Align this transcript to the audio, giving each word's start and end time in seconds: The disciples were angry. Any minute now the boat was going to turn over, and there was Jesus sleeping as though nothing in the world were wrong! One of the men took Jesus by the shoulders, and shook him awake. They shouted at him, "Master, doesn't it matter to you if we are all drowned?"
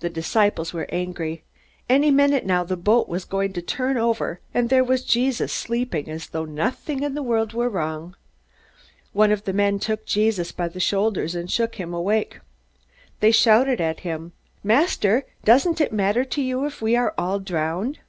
The 0.00 0.10
disciples 0.10 0.72
were 0.72 0.88
angry. 0.88 1.44
Any 1.88 2.10
minute 2.10 2.44
now 2.44 2.64
the 2.64 2.76
boat 2.76 3.08
was 3.08 3.24
going 3.24 3.52
to 3.52 3.62
turn 3.62 3.96
over, 3.96 4.40
and 4.52 4.68
there 4.68 4.82
was 4.82 5.04
Jesus 5.04 5.52
sleeping 5.52 6.10
as 6.10 6.30
though 6.30 6.44
nothing 6.44 7.04
in 7.04 7.14
the 7.14 7.22
world 7.22 7.52
were 7.52 7.68
wrong! 7.68 8.16
One 9.12 9.30
of 9.30 9.44
the 9.44 9.52
men 9.52 9.78
took 9.78 10.06
Jesus 10.06 10.50
by 10.50 10.66
the 10.66 10.80
shoulders, 10.80 11.36
and 11.36 11.48
shook 11.48 11.76
him 11.76 11.94
awake. 11.94 12.40
They 13.20 13.30
shouted 13.30 13.80
at 13.80 14.00
him, 14.00 14.32
"Master, 14.64 15.24
doesn't 15.44 15.80
it 15.80 15.92
matter 15.92 16.24
to 16.24 16.42
you 16.42 16.66
if 16.66 16.82
we 16.82 16.96
are 16.96 17.14
all 17.16 17.38
drowned?" 17.38 18.00